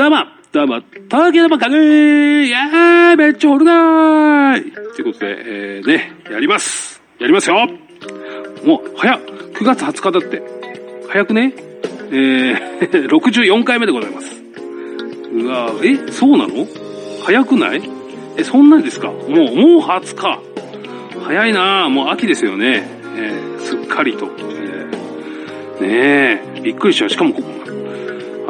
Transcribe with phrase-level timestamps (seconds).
[0.00, 0.16] どうも、
[0.50, 5.26] どうも、東京のバカーいやー、めっちゃ掘るなーということで、
[5.76, 7.02] えー、ね、やります。
[7.18, 7.68] やりますよ
[8.64, 9.20] もう、早っ
[9.52, 10.42] !9 月20日だって。
[11.10, 11.52] 早くね
[12.12, 14.42] えー、 64回目でございます。
[15.34, 16.66] うわーえ、そうなの？
[17.22, 17.82] 早くない？
[18.38, 19.08] え、そんなにですか？
[19.08, 20.40] もう、もう20日。
[21.26, 22.88] 早いなーもう秋ですよね。
[23.18, 24.30] えー、すっかりと。
[24.38, 27.10] えー、ねえ、びっくりしちゃう。
[27.10, 27.42] しかもこ、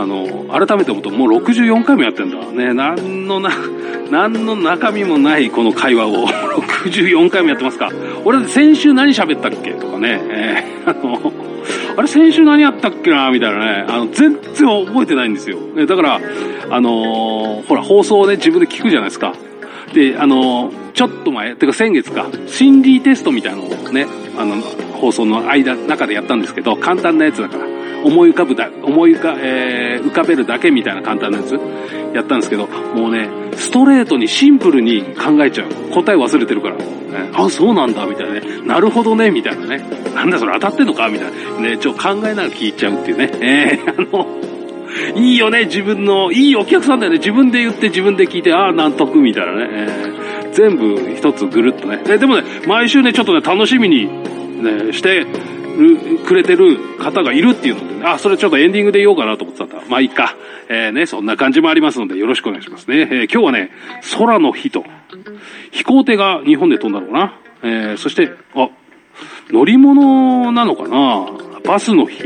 [0.00, 2.36] あの、改めて思うと、もう64回もやってんだ。
[2.52, 3.50] ねなんのな、
[4.10, 6.26] なんの中身もないこの会話を
[6.84, 7.90] 64回もやってますか。
[8.24, 9.72] 俺、先週何喋ったっけ？
[9.72, 11.32] とかね、えー、あの、
[11.96, 13.30] あれ先週何やったっけな？
[13.30, 15.58] みたいなね、あの、全然覚えてないんですよ。
[15.58, 16.20] ね、だから、
[16.70, 19.34] あのーほら、放送をね、自分で聞くじゃないですか。
[19.92, 24.56] で、あのーちょっと前、てか先月か、心理テストみたいなのをね、あの、
[25.00, 27.64] 放送の間、中でやったんですけど、簡単なやつだから、
[28.04, 31.58] 思い浮かぶだ、思い浮か、えー浮かべるだけみたいな簡単なやつ、
[32.14, 35.68] やったんですけど、もうね、ストレートにシンプルに考えちゃう。
[35.92, 36.76] 答え忘れてるから。
[36.76, 36.84] ね
[37.34, 38.42] あ、そうなんだ、みたいなね。
[38.64, 39.84] なるほどね、みたいなね。
[40.14, 41.08] なんだそれ当たってんのか？
[41.08, 41.30] みたい
[41.60, 41.60] な。
[41.60, 43.30] ね、ちょ、考えながら聞いちゃうっていうね。
[43.40, 47.18] えー、あの、いいよね、自分の、いいお客さんだよね。
[47.18, 49.68] 自分で言って自分で聞いて、ああ、納得、みたいなね。
[49.70, 50.20] えー
[50.52, 52.02] 全部一つぐるっとね。
[52.08, 55.24] えでもね、毎週ね、ちょっとね、楽しみに、ね、して
[55.78, 59.82] る、くれてる方がいるっていうので、ね、あ、それちょっとエンディングで言おうかなと思ってたんだ。
[59.88, 60.36] まあいいか。
[60.68, 63.00] えーね、そんな感じもありますので、よろしくお願いしますね。
[63.00, 63.70] えー今日はね、
[64.18, 64.84] 空の日と、
[65.70, 67.38] 飛行艇が日本で飛んだのかな。
[67.62, 68.68] えーそして、あ、
[69.50, 71.26] 乗り物なのかな
[71.64, 72.22] バスの日。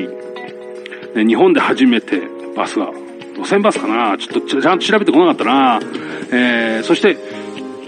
[1.14, 2.23] ね日本で初めて
[2.56, 2.91] バスが、
[3.36, 5.81] 路線バスかなちょっとちゃんと調べてこなかったな
[6.31, 7.17] えーそして、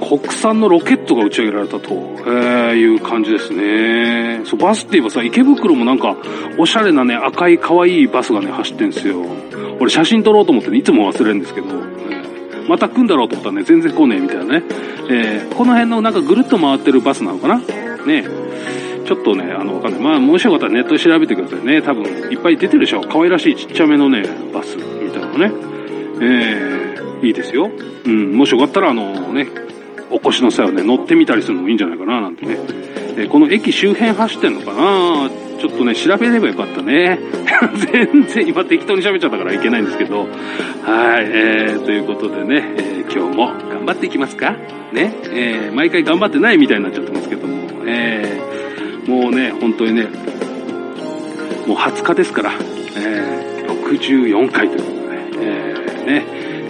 [0.00, 4.42] 国産のロケットが打ち上げられたと、えーいう感じですね。
[4.44, 6.16] そう、バスって言えばさ、池袋もなんか、
[6.58, 9.24] おしゃれなね、赤い可愛いバスがね、走ってんすよ。
[9.80, 11.66] 俺写真撮ろうと思ってね、いつも忘れるんですけど、
[12.68, 14.62] また来んだろうと思ったらね、全然来ねえみたいなね。
[15.08, 17.58] えーこの辺のなんかぐるっと回ってるバスなのかな？
[18.06, 18.24] ね
[19.06, 20.00] ちょっとね、あの、わかんない。
[20.00, 21.80] まあ、もしよかったらネットで調べてくださいね。
[21.80, 23.02] 多分、いっぱい出てるでしょ。
[23.02, 25.52] 可愛らしいちっちゃめのね、バスみたいなのね。
[26.20, 27.70] えー、いいですよ。
[28.04, 29.46] うん、もしよかったら、あのね、
[30.10, 32.58] お越しの際はね、乗ってみたりするのもいいんじゃないかな、なんてね。
[33.18, 35.30] えこの駅周辺走ってんのかな？
[35.58, 37.18] ちょっとね、調べればよかったね。
[37.92, 40.20] 全然今適当に喋っちゃったからいけないんですけど。
[40.20, 40.28] はい、
[41.28, 44.54] えー、ということでね、えー今日も頑張っていきますか？
[44.92, 45.14] ね？
[45.32, 47.54] えー毎回頑張ってないみたいになっちゃってますけども。
[47.86, 50.08] えーもうね、本当にね、
[51.66, 52.52] もう20日ですから、
[52.98, 56.24] えー64回ということでね、えーね、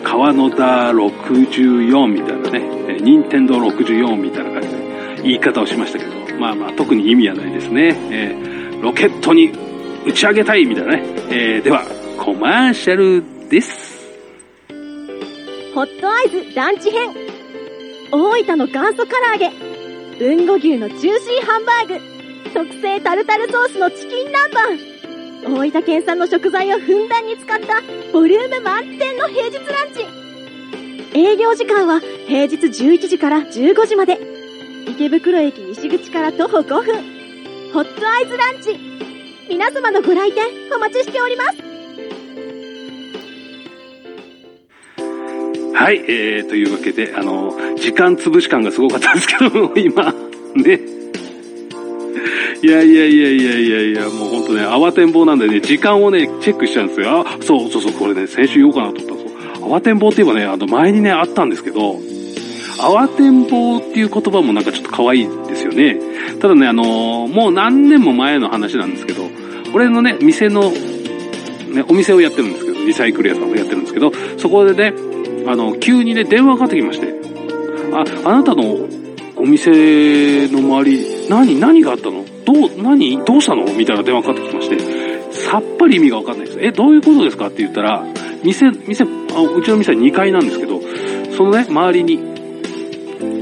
[0.07, 7.97] 川野田64みたいなね、え任天堂64みたいな感じで言い方をしましたけど、まあまあ特に意味はないですね。
[8.13, 9.51] えーロケットに
[10.07, 11.03] 打ち上げたいみたいなね。
[11.31, 11.83] えーでは、
[12.19, 13.97] コマーシャルです。
[15.75, 17.11] ホットアイズランチ編
[18.13, 19.51] 大分の元祖唐揚げ
[20.25, 24.96] 豊後牛のジューシーハンバーグ特製タルタルソースのチキン南蛮
[25.49, 27.81] 大分県産の食材をふんだんに使った
[28.13, 30.05] ボリューム満点の平日ランチ。
[31.17, 34.19] 営業時間は平日11時から15時まで。
[34.89, 36.97] 池袋駅西口から徒歩5分。
[37.73, 38.77] ホットアイズランチ。
[39.49, 41.67] 皆様のご来店お待ちしております。
[45.75, 50.13] はい、えー、というわけで、あの、時間潰し感がすごかったんですけども、今、
[50.57, 50.96] ね。
[52.63, 57.21] いやいやいやいやいやいや、もう本当ね、慌てんぼうなんでね、時間をね、チェックしちゃうんですよ。
[57.21, 59.77] あ、そうそうそう、これね、先週言おうかなと思ったんですよ。
[59.77, 62.01] 慌てんぼうって言えばね、あの、前にね、あったんですけど、
[62.79, 65.99] 慌てんぼうっていう言葉もなんかちょっと可愛いですよね。
[66.41, 69.23] ただね、あのもう何年も前の話なんですけど、
[69.73, 74.93] 俺のね、店の、ね、お店をやってるんですけど、リサイクル屋さんをやってるんですけど、そこでね、
[75.47, 77.15] あの、急にね、電話がかかってきまして、
[77.93, 78.79] あ、あなたの
[79.37, 82.25] お店の周り、何、何があったの？
[82.47, 83.23] どう、何？
[83.25, 83.65] どうしたの？
[83.75, 84.79] みたいな電話かかってきまして、
[85.33, 86.59] さっぱり意味がわかんないです。
[86.61, 87.49] え、どういうことですか？
[87.49, 88.07] って言ったら、
[88.43, 89.07] 店、店、あ
[89.43, 90.81] うちの店は2階なんですけど、
[91.37, 92.19] そのね、周りに、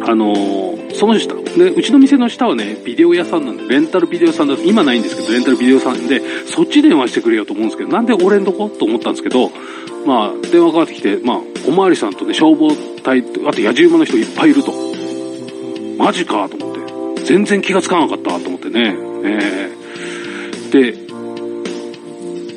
[0.02, 8.68] あのーその下、で、うちの店の下はね、ビデオ屋さんなんで、レンタルビデオ屋さんだと、今ないんですけど、レンタルビデオ屋さんで、そっち電話してくれよと思うんですけど、なんで俺んとこ？
[8.68, 9.50] と思ったんですけど、
[10.06, 12.70] まあ、電話かかってきて、まあ、おまわりさんとね、消防
[13.02, 14.72] 隊、あと野じ馬の人いっぱいいると。
[15.98, 16.63] マジかと思って。
[17.24, 18.96] 全然気がつかなかったと思ってね。
[19.24, 19.74] えー
[20.74, 20.92] で、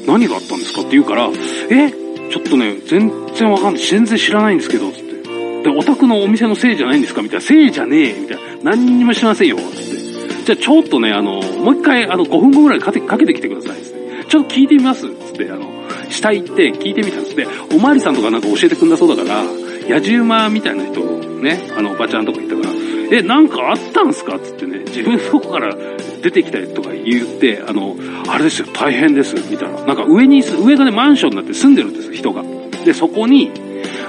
[0.07, 1.29] 何があったんですかって言うから、
[1.69, 3.83] えちょっとね、全然わかんない。
[3.83, 5.63] 全然知らないんですけど、つって。
[5.63, 7.45] で、お宅のお店のせいじゃないんですかみたいな。
[7.45, 8.71] せいじゃねえみたいな。
[8.71, 9.57] 何にもしませんよ。
[9.57, 10.45] つって。
[10.45, 13.81] じゃあちょっとね、あの、もう一回、あの、5分後ぐらいかけかけてきてください。
[13.83, 14.25] つって。
[14.27, 15.07] ちょっと聞いてみます。
[15.07, 15.69] つって、あの、
[16.09, 17.35] したいって聞いてみたんです。
[17.35, 21.01] で、おまわりさんとかなんか教えてくんだそうだから、野獣馬みたいな人、
[21.41, 24.39] ね、あの、おばちゃんとかいたから、え、なんかあったんすか？
[24.39, 25.75] つってね、自分そこから
[26.21, 27.95] 出てきたりとか言って、あの、
[28.27, 29.85] あれですよ、大変です、みたいな。
[29.85, 32.43] なんか上に、上がね、マンションになって住んでるんですよ、人が。
[32.85, 33.51] で、そこに、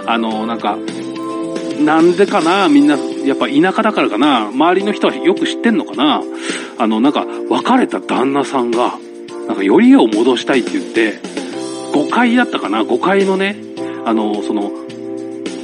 [0.07, 0.79] あの、なんか、
[1.81, 6.23] なんでかなみんな、やっぱ田舎だからかな周りの人はよく知ってんのかな
[6.79, 8.99] あの、なんか、別れた旦那さんが、
[9.47, 11.21] なんか、よりを戻したいって言って、
[11.93, 13.57] 5階だったかな ?5 階のね、
[14.05, 14.81] あの、その、なんて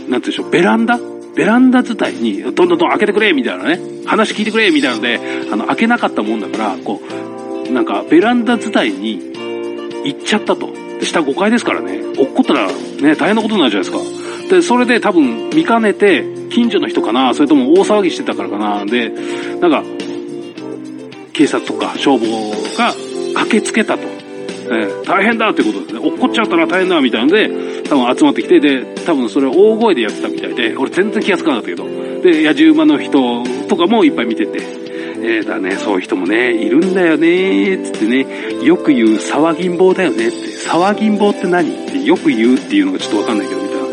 [0.08, 0.98] 言うんでしょう、ベランダ
[1.34, 5.20] ベランダ伝いに、どんどんどん開けてくれみたいなね、話聞いてくれみたいなので、
[5.52, 7.00] あの、開けなかったもんだから、こ
[7.68, 9.20] う、なんか、ベランダ伝いに
[10.04, 10.72] 行っちゃったと。
[11.00, 14.14] で、下5階ですからね、落っこったらね、大変なことになるじゃないで
[14.44, 14.54] すか。
[14.54, 19.10] で、それで多分見かねて、近所の人かな、それとも大騒ぎしてたからかな、で、
[19.60, 19.82] なんか、
[21.32, 22.26] 警察とか消防
[22.78, 22.94] が
[23.40, 24.02] 駆けつけたと。
[24.66, 25.98] えー、大変だってことですね。
[25.98, 27.48] 落っこっちゃったら大変だみたいなので、
[27.94, 31.84] 多分集まってきて、で、多分それ大声でやってたみたいで、俺全然気がつかなかったけど、
[32.22, 34.58] で、野獣馬の人とかもいっぱい見てて、
[35.22, 38.26] えー、だね、そういう人もね、いるんだよね、つってね、
[38.64, 41.70] よく言う騒ぎん坊だよねって、騒ぎん坊って何？
[41.70, 43.84] ってよく言うっていうのがちょっとわかんないけど、みたいな。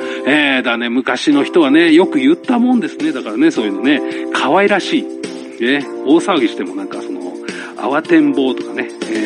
[0.58, 3.12] えー、だね、昔の人はね、よく言ったもんですね。
[3.12, 4.02] だからね、そういうのね、
[4.34, 5.04] 可愛らしい。
[5.64, 7.22] ね、大騒ぎしてもなんかその、
[7.78, 9.21] 慌てん坊とかね、え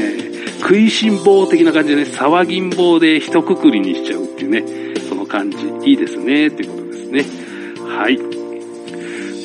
[0.65, 5.57] 食いしん坊的な感じでね、騒ぎん坊で一括りにしちゃうっていうね、その感じ、
[5.91, 7.23] いいですね、っていうことですね。
[7.87, 8.17] はい。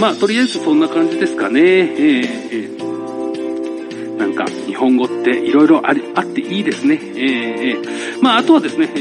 [0.00, 1.60] まあ、とりあえずそんな感じですかね。
[1.60, 6.98] えー、えー、なんか、日本語っていろいろあり、あっていいですね。
[7.14, 8.98] えー、まあ、あとはですね、え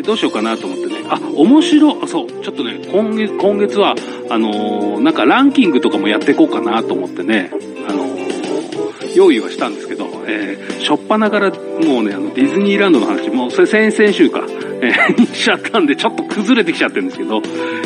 [0.00, 0.96] ー、どうしようかなと思ってね。
[1.08, 3.94] あ、面白、そう、ちょっとね、今月、今月は、
[4.28, 7.50] あのー、なんかランキングとかもやっていこうかなと思ってね、
[7.88, 9.91] あのー、用意はしたんですけど、
[10.32, 14.44] えー、しょっぱなからもうね、あの、ディズニーランドの話、もうそれ先々週か、
[14.80, 17.42] えー、にしちゃったんで、ちょっと崩れてきちゃってるんですけど、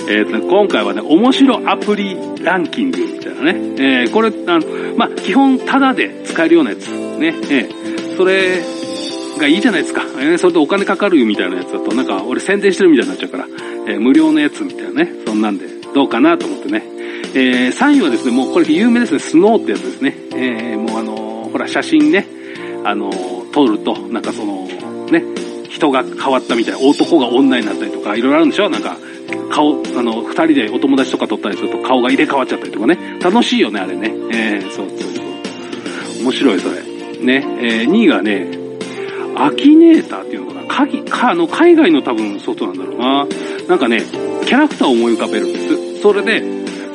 [0.09, 8.63] えー、と、今回はね、面白アプリランキングみたいなね、えー、これ、あの、まあ、基本タダで使えるようなやつ、ね、えー、それ
[9.39, 10.03] がいいじゃないですか。
[10.19, 13.47] えー、それでお金かかるみたいなやつだと、なんか俺宣伝してるみたいになっちゃうから、
[13.89, 16.83] えー、無料のやつみたいなね、そんなんで、どうかなと思ってね。
[17.35, 20.17] えー、3位はですね、もうこれ有名ですね、スノーってやつですね。
[20.35, 22.25] えー、もうあのー、ほら、写真ね、
[22.88, 23.11] あの、
[23.53, 24.67] 撮ると、なんかその、
[25.11, 25.23] ね、
[25.69, 28.71] 人が変わったみたいな、男が女になったりとか、いろいろあるんでしょ？
[28.71, 28.97] なんか、
[29.50, 33.19] 顔、あの、二人でお友達とか撮ったりすると顔が入れ替わっちゃったりとかね。
[33.21, 34.12] 楽しいよね、あれね。
[34.33, 35.23] えー、そうそうそ
[36.21, 36.23] う。
[36.23, 36.83] 面白い、それ。
[37.21, 37.44] ね。
[37.61, 38.49] えー、2位がね、
[39.37, 40.67] アキネーターっていうのかな。
[40.69, 43.27] 鍵、か、あの、海外の多分ソフトなんだろうな。
[43.69, 44.03] なんかね、
[44.47, 46.00] キャラクターを思い浮かべるんです。
[46.03, 46.43] それで、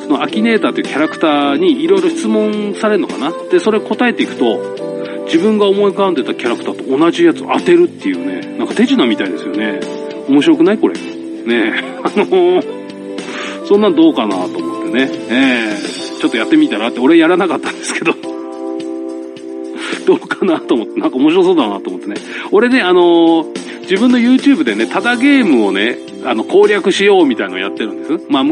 [0.00, 3.32] そのアキネーターというキャラクターにいろいろ質問されるのかな。
[3.50, 4.91] で、それ答えていくと、
[5.32, 9.80] 自分が思い浮かんでたキャラクターと同じやつ当てるっていうね、なんか手品みたいですよね。
[10.28, 10.94] 面白くないこれ。
[10.94, 11.02] ね
[11.48, 11.72] え、
[12.04, 18.12] あのー、そんなんどうかなと思ってね、えー、ちょっとやってみたらって、俺やらなかったんですけど、
[20.06, 22.16] どうかなと思って、なんか面白そうだなと思ってね。
[22.50, 28.26] 俺ね、あのー自分の YouTube でね、ただゲームをね、あの、攻略しようみたいなのをやってるんです。
[28.28, 28.44] まあ、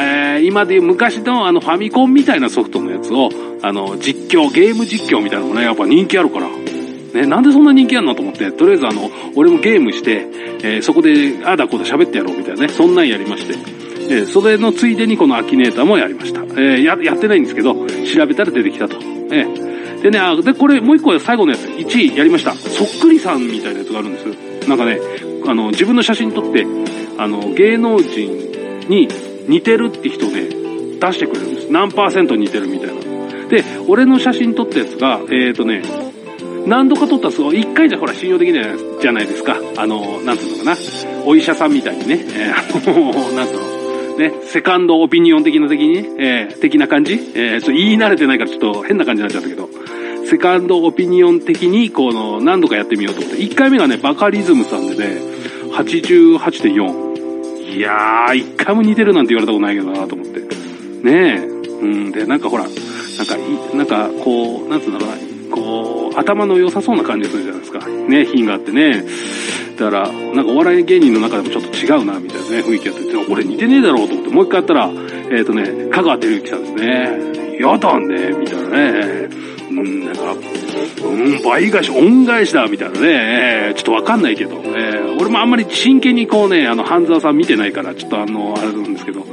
[0.00, 3.28] えー、今でいう昔のあの、ファミコンみたいなソフトのやつを、
[3.62, 6.48] あの、実況、ゲーム実況みたいなのがね、やっぱ人気あるから。
[6.48, 10.26] ね、なんでそんな人気あるのと思って、とりあえずあの、俺もゲームして、
[10.62, 13.54] えー、そこで、ああだこうだ喋ってやろうみたいなね、そんなんやりまして。
[14.10, 16.40] えー、それのついでにこのアキネーターもやりました。
[16.40, 18.96] えー、や、やってないんですけど、調べたら出てきたと。
[19.30, 22.54] えー、でね、あ、で、これもう一個最後のやつ、1位やりました。
[22.54, 24.47] そっくりさんみたいなやつがあるんです。
[24.68, 25.00] なんかね、
[25.46, 26.66] あの、自分の写真撮って、
[27.16, 29.08] あの、芸能人に
[29.48, 30.42] 似てるって人ね、
[31.00, 31.72] 出してくれるんです。
[31.72, 33.48] 何パーセント似てるみたいな。
[33.48, 35.82] で、俺の写真撮ったやつが、えっ、ー、とね、
[36.66, 39.56] 何度か撮ったらすごい、一回じゃほら信用できないじゃないですか。
[39.76, 40.76] あの、なんつうのかな。
[41.24, 49.68] お医者さんみたいにね、えー、なんつうの、ね、セカンドオピニオン的な的に、えー、的な感じえー、ちょっと言い慣れてないからちょっと変な感じになっちゃったけど、
[50.28, 55.22] セカンドオピニオン的に、この、何度かやってみようと思って、1回目がね、バカリズムさんでね、
[55.72, 57.74] 88.4。
[57.74, 60.40] いやー、1回も似てるなんて言われたことないけどなと思って。
[61.02, 61.38] ねえ。
[61.80, 62.72] うん、で、なんかほら、なん
[63.26, 63.40] か、い、
[63.76, 65.16] なんか、こう、なんつうんだろうな、
[65.50, 67.86] こう、頭の良さそうな感じがするじゃないですか。
[67.86, 69.06] ね、品があってね。
[69.78, 73.00] だから、なんかお笑い芸人の中でもちょっと違うな、みたいなね、雰囲気あって、
[73.32, 77.28] 俺似てねえだろうと思って、もう一回やったら、えっ、ー、とね、香川照之さんですね。
[77.60, 79.28] やだね、みたいなね。
[79.70, 80.34] うん、なんか、
[81.04, 89.26] うん、倍返し、恩返しだ、みたいなね、ちょっとわかんないけど、えー、俺もあんまり真剣にこうね、あの、半沢さん見てないから、ちょっとあの、あれなんですけど、ね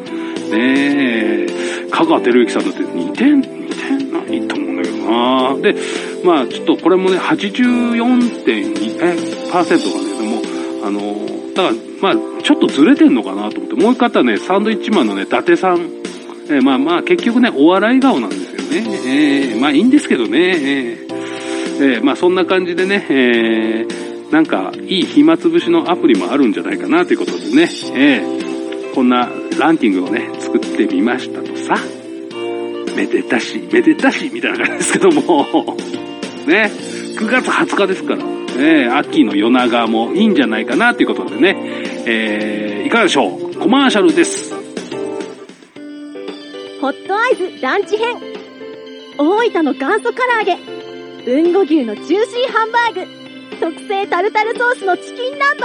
[0.53, 1.47] え、
[1.91, 5.55] 香川照之さんだって似てん、似てんないと思うんだけどな。
[5.61, 5.75] で、
[6.23, 10.41] まあちょっとこれもね、84.2%がね、でも、
[10.85, 11.25] あの
[11.55, 15.79] だから、まあ、ちょっとずれてんのかなと思って、もう一方ね、サンドイッチマンのね、伊達さん。
[16.47, 18.35] えーまあまあ、結局ね、お笑い顔なんで
[18.81, 19.49] ね。
[19.51, 20.39] えーまあいいんですけどね。
[20.39, 29.29] えーえまあそんな感じでね、えーなんか、いい暇つぶしのアプリもあるんじゃないかなということでね、えーこんな
[29.59, 31.75] ランキングをね、作ってみましたとさ。
[32.95, 35.75] めでたし、めでたし、みたいな感じですけども、
[36.47, 36.71] ね、
[37.17, 38.23] 9月20日ですから、
[38.57, 41.57] ね、秋の夜長もいいんじゃないかなということでね、
[42.05, 43.55] えーいかがでしょう？
[43.59, 44.53] コマーシャルです。
[46.79, 48.15] ホットアイズランチ編
[49.17, 50.57] 大分の元祖唐揚げ。
[51.25, 53.59] 豊後牛のジューシーハンバーグ。
[53.59, 55.59] 特製タルタルソースのチキン南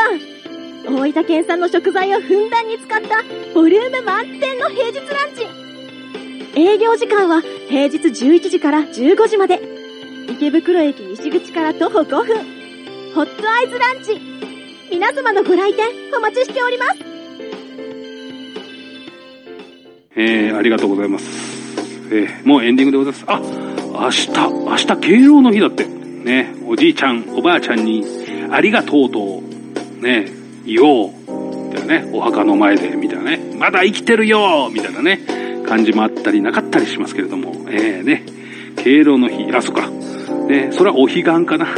[0.86, 0.96] 蛮。
[0.96, 6.60] 大分県産の食材をふんだんに使ったボリューム満点の平日ランチ。
[6.60, 9.60] 営業時間は平日11時から15時まで。
[10.28, 12.36] 池袋駅西口から徒歩5分。
[13.14, 14.20] ホットアイズランチ。
[14.92, 16.98] 皆様のご来店お待ちしております。
[20.14, 21.59] えー、ありがとうございます。
[22.10, 23.24] えー、もうエンディングでございます。
[23.26, 23.40] あ、
[23.92, 24.30] 明日、
[24.64, 25.84] 明日敬老の日だって。
[25.84, 28.04] ね、おじいちゃん、おばあちゃんに、
[28.50, 29.42] ありがとうと、
[30.00, 30.26] ね、
[30.66, 31.10] 言おう。
[31.68, 35.20] みたいなね、お墓の前で、みたいなね、まだ生きてるよみたいなね、
[35.66, 38.24] 感じもあったりなかったりしますけれども、えー、ね、
[38.76, 39.88] 敬老の日、あ、そっか。
[40.48, 41.68] ね、それはお彼岸かな。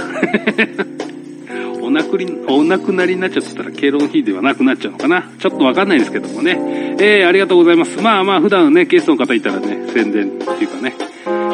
[1.83, 5.31] お亡くり、お亡くなりになっちゃってたら敬老の日ではなくなっちゃうのかな。
[5.39, 6.97] ちょっとわかんないですけどもね。
[7.01, 8.01] えー、ありがとうございます。
[8.01, 10.95] まあまあ、普段ね、ゲストの方いたらね、宣伝っていうかね、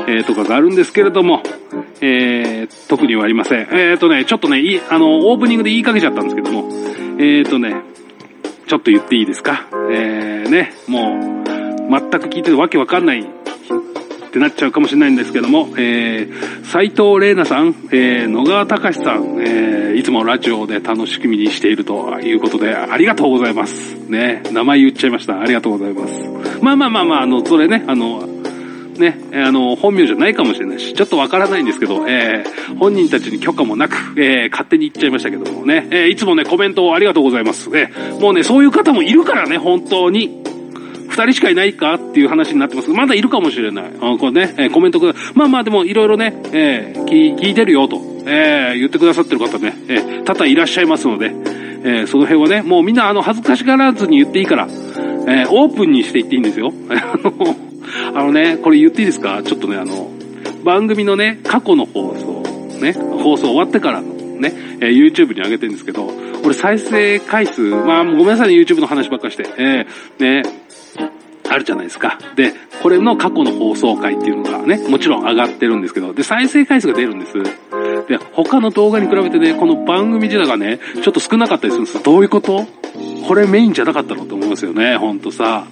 [0.06, 1.42] えー、とかがあるんですけれども、
[2.00, 3.61] えー、特にはありません。
[3.73, 6.68] えーとね、ちょっとね、い、あの、オープニングで言いかけちゃったんですけども、
[7.18, 7.76] えーとね、
[8.66, 9.66] ちょっと言っていいですか？
[9.90, 13.26] えー、ね、もう、全く聞いててわけわかんない
[14.28, 23.97] ってなっちゃうかもしれないんですけども、えー、斉藤玲奈さん、えー、野川隆さん、えー、いつもラジオで楽しみにしているということで、ありがとうございます。
[24.08, 25.40] ね、名前言っちゃいました。
[25.40, 26.62] ありがとうございます。
[26.62, 28.28] まあまあまあまあ、あの、それね、あの、
[28.99, 37.70] ね、あの、本名じゃないかもしれないし、ちょっとわからないんですけど、えー本人たちに許可もなく、えー勝手に言っちゃいましたけどもね、えーいつもね、コメントをありがとうございます。
[37.75, 40.42] えーもうね、そういう方もいるからね、本当に。
[41.18, 43.84] 二人しかいないかっていう話になってますまだいるかもしれない。
[44.00, 56.72] あこれね、えーコメントくだまあまあでもいろいろね、えー聞聞いてるよと、えー言ってくださってる方ね、えー多々いらっしゃいますので、えーその辺はね、もうみんなあの、恥ずかしがらずに言っていいから、えーオープンにしていっていいんですよ。
[58.14, 59.42] あのね、これ言っていいですか？
[59.44, 60.10] ちょっとね、あの、
[60.64, 64.08] 番組のね、過去の放送、ね、放送終わってからの
[64.40, 66.10] ね、えー YouTube に上げてるんですけど、
[66.44, 70.42] 俺再生回数、まあごめんなさいね、YouTube の話ばっかして、えーね、
[71.50, 72.18] あるじゃないですか。
[72.36, 72.52] で、
[72.82, 77.32] これの過去の放送回っていうのがね、もちろん上がってるんですけど、で、再生回数が出るんです。
[78.08, 82.66] で、他の動画に比べてね、この番組自体がね、ちょっと少なかったりするんですどういうこと？
[83.26, 85.66] これメインじゃなかったのって思いますよね、ほんとさ。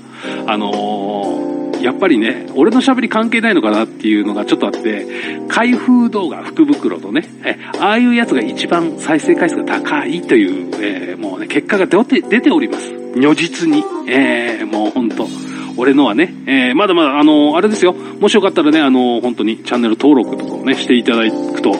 [0.46, 5.06] あのーやっぱりね、俺の喋り関係ないのかなっていうのがちょっとあって、
[5.48, 13.05] 開封動画、福袋とね、え、ああいうやつが一番再生回数が高いという、えーもうね、結果が出て出ております。
[13.20, 13.82] 如実に。
[14.08, 15.26] えーもうほんと。
[15.78, 17.92] 俺のはね、えーまだまだ、あのーあれですよ。
[17.92, 21.74] もしよかったらね、あのー本当にチャンネル登録とかをね、していただくと、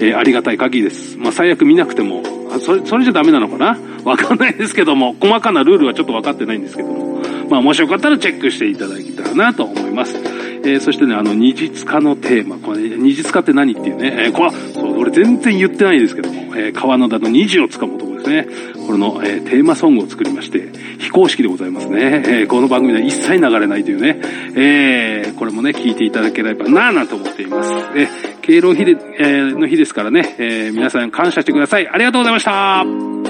[0.00, 1.18] えーありがたい限りです。
[1.18, 3.78] まあ、最悪見なくても、あそれ、それじゃダメなのかな？
[4.04, 7.20] わかんないですけども、細かなルールはちょっと分かってないんですけども、
[7.50, 10.16] まあ、もしよかったらチェックしていただけたらなと思います。
[10.16, 18.46] えーそしてね、あの、二実化のテーマ、これ、二実化って何っていうね、えーこれ、そう、俺全然言ってないですけども、えー川野田の虹をつかむ男ですね。
[18.86, 22.22] これの、えーテーマソングを作りまして、非公式でございますね。
[22.26, 24.20] えーこの番組では一切流れないというね、
[24.56, 27.70] えーこれもね、聞いていただければなぁなと思っています。
[27.96, 31.88] えー敬老日で、えーの日ですからね、えー皆さん感謝してください。
[31.88, 33.27] ありがとうございました。